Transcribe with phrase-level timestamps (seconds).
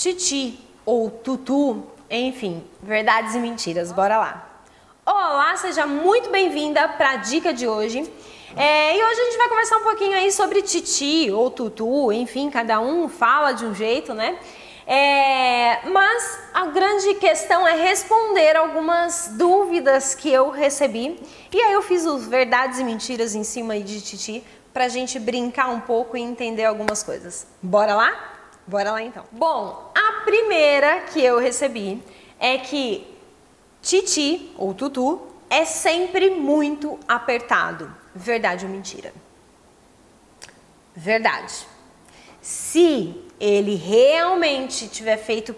[0.00, 3.92] titi ou tutu, enfim, verdades e mentiras.
[3.92, 4.62] Bora lá.
[5.04, 8.10] Olá, seja muito bem-vinda para a dica de hoje.
[8.56, 12.48] É, e hoje a gente vai conversar um pouquinho aí sobre titi ou tutu, enfim,
[12.48, 14.38] cada um fala de um jeito, né?
[14.86, 21.20] É, mas a grande questão é responder algumas dúvidas que eu recebi.
[21.52, 24.42] E aí eu fiz os verdades e mentiras em cima de titi
[24.72, 27.46] pra gente brincar um pouco e entender algumas coisas.
[27.62, 28.29] Bora lá?
[28.70, 29.24] Bora lá então.
[29.32, 32.00] Bom, a primeira que eu recebi
[32.38, 33.04] é que
[33.82, 35.20] titi ou tutu
[35.50, 37.92] é sempre muito apertado.
[38.14, 39.12] Verdade ou mentira?
[40.94, 41.66] Verdade.
[42.40, 45.52] Se ele realmente tiver feito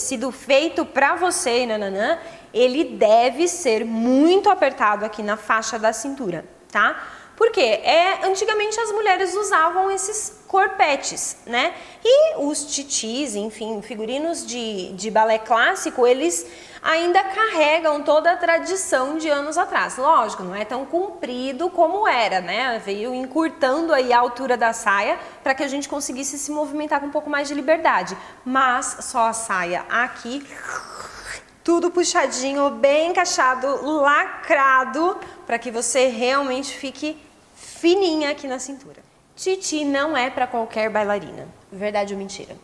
[0.00, 2.18] sido feito para você, nananã,
[2.52, 7.00] ele deve ser muito apertado aqui na faixa da cintura, tá?
[7.40, 11.72] Porque é, antigamente as mulheres usavam esses corpetes, né?
[12.04, 16.46] E os titis, enfim, figurinos de, de balé clássico, eles
[16.82, 19.96] ainda carregam toda a tradição de anos atrás.
[19.96, 22.78] Lógico, não é tão comprido como era, né?
[22.84, 27.06] Veio encurtando aí a altura da saia para que a gente conseguisse se movimentar com
[27.06, 28.18] um pouco mais de liberdade.
[28.44, 30.46] Mas só a saia aqui
[31.64, 35.16] tudo puxadinho, bem encaixado, lacrado,
[35.46, 37.16] para que você realmente fique
[37.80, 39.02] fininha aqui na cintura.
[39.34, 41.48] Titi não é para qualquer bailarina.
[41.72, 42.54] Verdade ou mentira?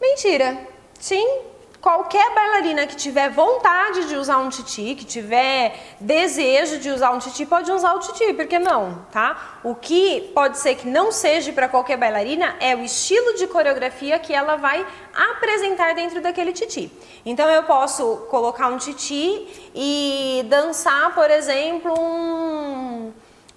[0.00, 0.66] Mentira.
[0.98, 1.42] Sim,
[1.80, 7.18] qualquer bailarina que tiver vontade de usar um titi, que tiver desejo de usar um
[7.18, 9.60] titi, pode usar o titi, por que não, tá?
[9.62, 14.18] O que pode ser que não seja para qualquer bailarina é o estilo de coreografia
[14.18, 16.90] que ela vai apresentar dentro daquele titi.
[17.24, 22.59] Então eu posso colocar um titi e dançar, por exemplo, um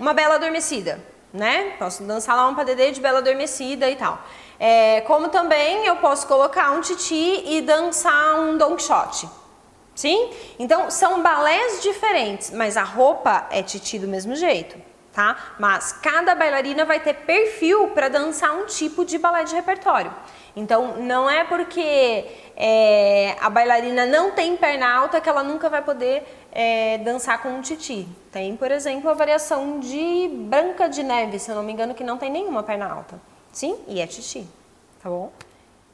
[0.04, 1.00] uma bela adormecida,
[1.34, 1.76] né?
[1.80, 4.22] Posso dançar lá um padedê de bela adormecida e tal.
[4.60, 9.30] É, como também eu posso colocar um titi e dançar um don quixote.
[9.96, 10.30] Sim?
[10.60, 14.76] Então são balés diferentes, mas a roupa é titi do mesmo jeito,
[15.14, 15.38] tá?
[15.58, 20.14] Mas cada bailarina vai ter perfil para dançar um tipo de balé de repertório.
[20.56, 22.26] Então não é porque
[22.58, 27.50] é, a bailarina não tem perna alta que ela nunca vai poder é, dançar com
[27.50, 28.08] um titi.
[28.32, 32.04] Tem, por exemplo, a variação de Branca de Neve, se eu não me engano, que
[32.04, 33.20] não tem nenhuma perna alta.
[33.52, 34.48] Sim, e é titi,
[35.02, 35.32] tá bom?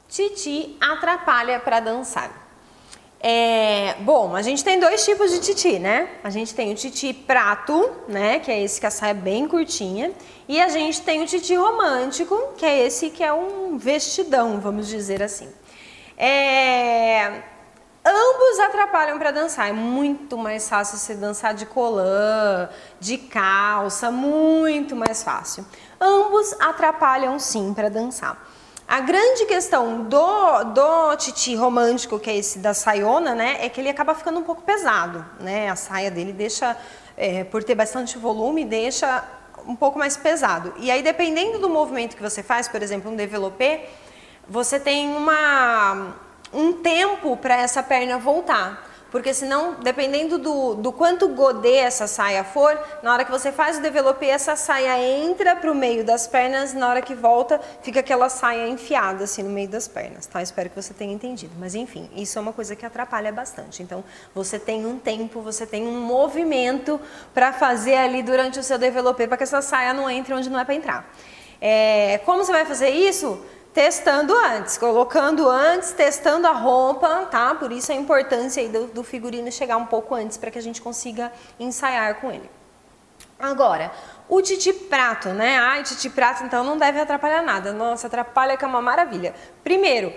[0.08, 2.48] Titi atrapalha para dançar.
[3.22, 6.08] É, bom, a gente tem dois tipos de titi, né?
[6.24, 8.38] A gente tem o titi prato, né?
[8.38, 10.12] Que é esse que a saia é bem curtinha.
[10.48, 14.88] E a gente tem o titi romântico, que é esse que é um vestidão, vamos
[14.88, 15.48] dizer assim.
[16.16, 17.42] É,
[18.04, 19.68] Ambos atrapalham para dançar.
[19.68, 22.68] É muito mais fácil você dançar de colã,
[22.98, 25.64] de calça, muito mais fácil.
[26.00, 28.42] Ambos atrapalham sim para dançar.
[28.88, 33.80] A grande questão do, do titi romântico, que é esse da saiona, né, é que
[33.80, 35.70] ele acaba ficando um pouco pesado, né?
[35.70, 36.76] A saia dele deixa,
[37.16, 39.22] é, por ter bastante volume, deixa
[39.64, 40.74] um pouco mais pesado.
[40.76, 43.90] E aí, dependendo do movimento que você faz, por exemplo, um developé,
[44.48, 46.16] você tem uma
[46.52, 48.90] um tempo para essa perna voltar.
[49.10, 53.78] Porque senão, dependendo do, do quanto godê essa saia for, na hora que você faz
[53.78, 58.00] o developé, essa saia entra para o meio das pernas, na hora que volta, fica
[58.00, 60.40] aquela saia enfiada assim no meio das pernas, tá?
[60.40, 61.52] Espero que você tenha entendido.
[61.58, 63.82] Mas enfim, isso é uma coisa que atrapalha bastante.
[63.82, 67.00] Então, você tem um tempo, você tem um movimento
[67.34, 70.60] para fazer ali durante o seu developé para que essa saia não entre onde não
[70.60, 71.12] é para entrar.
[71.60, 73.44] É, como você vai fazer isso?
[73.72, 77.54] Testando antes, colocando antes, testando a roupa, tá?
[77.54, 80.62] Por isso a importância aí do, do figurino chegar um pouco antes para que a
[80.62, 82.50] gente consiga ensaiar com ele.
[83.38, 83.90] Agora,
[84.28, 85.58] o titi prato, né?
[85.58, 87.72] Ai, titi prato então não deve atrapalhar nada.
[87.72, 89.34] Nossa, atrapalha que é uma maravilha.
[89.64, 90.12] Primeiro,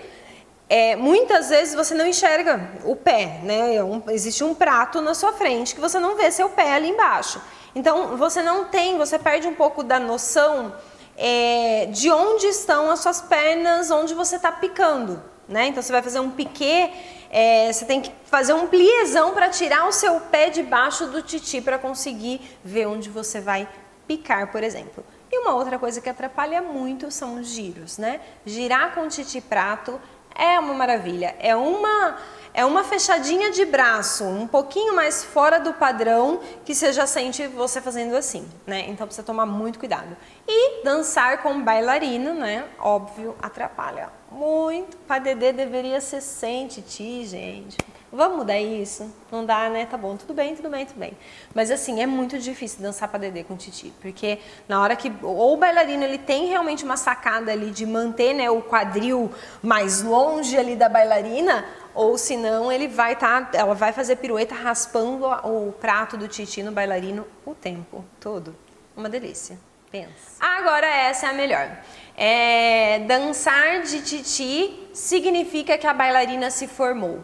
[0.68, 3.76] é, muitas vezes você não enxerga o pé, né?
[3.76, 6.88] É um, existe um prato na sua frente que você não vê seu pé ali
[6.90, 7.40] embaixo.
[7.74, 10.74] Então, você não tem, você perde um pouco da noção
[11.16, 15.22] é, de onde estão as suas pernas, onde você está picando.
[15.48, 15.66] Né?
[15.68, 16.90] Então você vai fazer um piquê,
[17.30, 21.60] é, você tem que fazer um pliezão para tirar o seu pé debaixo do titi
[21.60, 23.68] para conseguir ver onde você vai
[24.06, 25.04] picar, por exemplo.
[25.30, 28.20] E uma outra coisa que atrapalha muito são os giros, né?
[28.46, 30.00] Girar com titi prato
[30.34, 32.18] é uma maravilha, é uma
[32.56, 37.48] é uma fechadinha de braço, um pouquinho mais fora do padrão que você já sente
[37.48, 38.84] você fazendo assim, né?
[38.88, 40.16] Então precisa tomar muito cuidado.
[40.46, 42.64] E dançar com bailarino, né?
[42.78, 44.96] Óbvio, atrapalha muito.
[44.98, 47.76] Padedê deveria ser sem titi, gente.
[48.12, 49.12] Vamos mudar isso?
[49.30, 49.86] Não dá, né?
[49.86, 51.18] Tá bom, tudo bem, tudo bem, tudo bem.
[51.52, 54.38] Mas assim, é muito difícil dançar para dedê com titi, porque
[54.68, 58.48] na hora que ou o bailarino ele tem realmente uma sacada ali de manter, né,
[58.48, 63.92] o quadril mais longe ali da bailarina, ou senão ele vai estar, tá, ela vai
[63.92, 68.54] fazer pirueta raspando o prato do titi no bailarino o tempo todo.
[68.96, 69.58] Uma delícia.
[69.94, 70.10] Pensa.
[70.40, 71.70] Agora essa é a melhor.
[72.16, 77.20] É, dançar de titi significa que a bailarina se formou.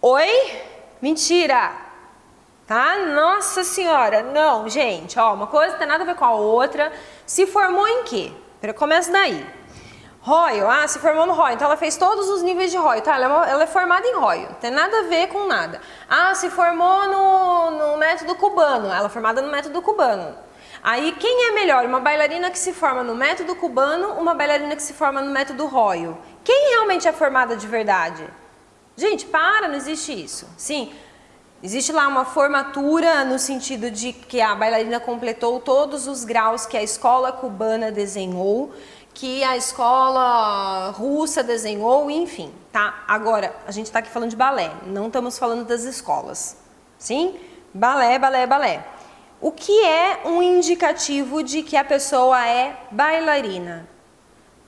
[0.00, 0.30] Oi?
[1.00, 1.72] Mentira!
[2.68, 2.98] Tá?
[2.98, 6.92] Nossa senhora, não, gente, ó, uma coisa tem nada a ver com a outra.
[7.26, 8.32] Se formou em quê?
[8.76, 9.44] Começa daí.
[10.20, 13.16] Royal, ah, se formou no Royal, então ela fez todos os níveis de Royal, tá?
[13.16, 15.80] Ela é, uma, ela é formada em Royal, não tem nada a ver com nada.
[16.08, 20.51] Ah, se formou no, no método cubano, ela é formada no método cubano.
[20.82, 24.82] Aí, quem é melhor, uma bailarina que se forma no método cubano, uma bailarina que
[24.82, 26.18] se forma no método Royal?
[26.44, 28.24] Quem realmente é formada de verdade?
[28.96, 30.48] Gente, para, não existe isso.
[30.56, 30.92] Sim,
[31.64, 36.76] Existe lá uma formatura no sentido de que a bailarina completou todos os graus que
[36.76, 38.72] a escola cubana desenhou,
[39.14, 43.04] que a escola russa desenhou, enfim, tá?
[43.06, 46.56] Agora, a gente está aqui falando de balé, não estamos falando das escolas,
[46.98, 47.38] sim?
[47.72, 48.84] Balé, balé, balé.
[49.42, 53.86] O que é um indicativo de que a pessoa é bailarina?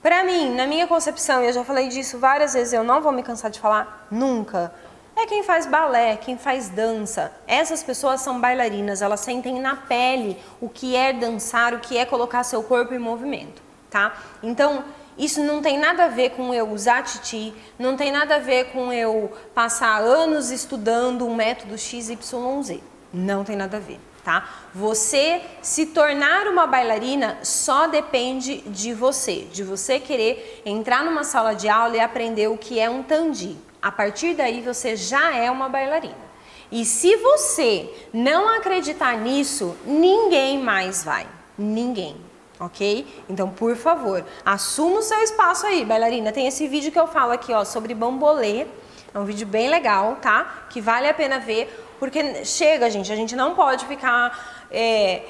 [0.02, 3.12] Para mim, na minha concepção, e eu já falei disso várias vezes, eu não vou
[3.12, 4.74] me cansar de falar nunca
[5.16, 7.32] é quem faz balé, quem faz dança.
[7.46, 12.04] Essas pessoas são bailarinas, elas sentem na pele o que é dançar, o que é
[12.04, 14.14] colocar seu corpo em movimento, tá?
[14.42, 14.84] Então,
[15.16, 18.72] isso não tem nada a ver com eu usar titi, não tem nada a ver
[18.72, 22.80] com eu passar anos estudando um método XYZ.
[23.12, 24.48] Não tem nada a ver, tá?
[24.74, 31.54] Você se tornar uma bailarina só depende de você, de você querer entrar numa sala
[31.54, 35.50] de aula e aprender o que é um tandi, a partir daí você já é
[35.50, 36.24] uma bailarina.
[36.72, 41.26] E se você não acreditar nisso, ninguém mais vai.
[41.56, 42.16] Ninguém.
[42.58, 43.06] Ok?
[43.28, 46.32] Então, por favor, assuma o seu espaço aí, bailarina.
[46.32, 48.66] Tem esse vídeo que eu falo aqui, ó, sobre bambolê.
[49.12, 50.66] É um vídeo bem legal, tá?
[50.70, 55.22] Que vale a pena ver, porque chega, gente, a gente não pode ficar é,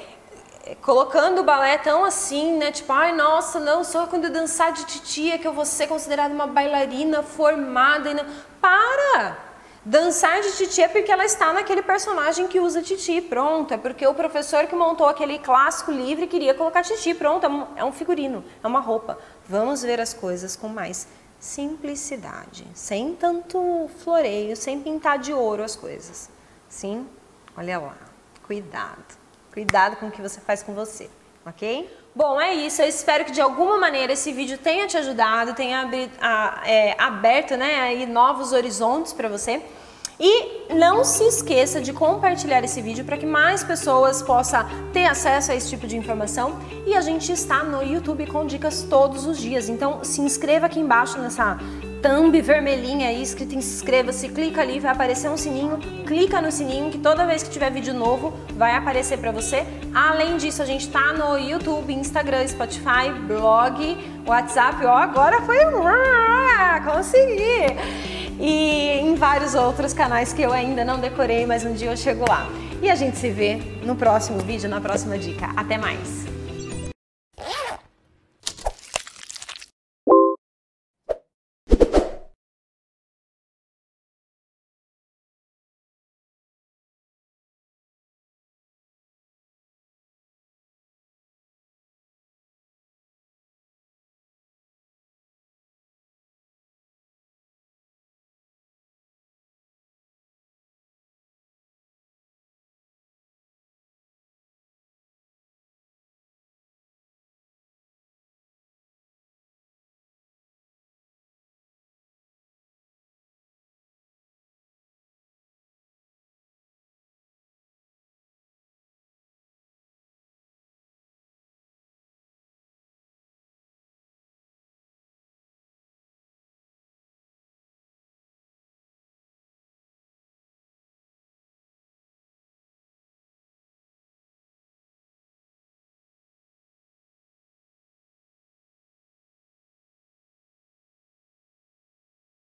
[0.81, 2.71] colocando o balé tão assim, né?
[2.71, 6.33] Tipo, ai, nossa, não, só quando eu dançar de titia que eu vou ser considerada
[6.33, 8.09] uma bailarina formada.
[8.09, 8.25] E não...
[8.59, 9.45] Para!
[9.87, 13.71] Dançar de titi é porque ela está naquele personagem que usa titi, pronto.
[13.71, 17.45] É porque o professor que montou aquele clássico livre queria colocar titi, pronto.
[17.75, 19.19] É um é figurino, é uma roupa.
[19.47, 21.07] Vamos ver as coisas com mais
[21.39, 26.31] simplicidade, sem tanto floreio, sem pintar de ouro as coisas.
[26.75, 27.07] Sim?
[27.55, 27.95] Olha lá,
[28.45, 29.17] cuidado.
[29.53, 31.09] Cuidado com o que você faz com você,
[31.45, 31.89] ok?
[32.13, 32.81] Bom, é isso.
[32.81, 35.89] Eu espero que de alguma maneira esse vídeo tenha te ajudado, tenha
[36.65, 39.61] é, aberto né, aí novos horizontes para você.
[40.19, 45.53] E não se esqueça de compartilhar esse vídeo para que mais pessoas possam ter acesso
[45.53, 46.59] a esse tipo de informação.
[46.85, 49.69] E a gente está no YouTube com dicas todos os dias.
[49.69, 51.57] Então se inscreva aqui embaixo nessa
[52.05, 56.99] thumb vermelhinha aí, escrito inscreva-se, clica ali, vai aparecer um sininho, clica no sininho que
[56.99, 59.65] toda vez que tiver vídeo novo vai aparecer para você.
[59.91, 63.97] Além disso, a gente tá no YouTube, Instagram, Spotify, blog,
[64.27, 65.57] WhatsApp, ó, agora foi
[66.85, 67.75] consegui!
[68.39, 72.23] E em vários outros canais que eu ainda não decorei, mas um dia eu chego
[72.29, 72.47] lá.
[72.83, 75.49] E a gente se vê no próximo vídeo, na próxima dica.
[75.55, 76.34] Até mais!